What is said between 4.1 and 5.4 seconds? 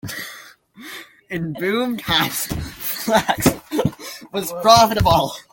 was profitable.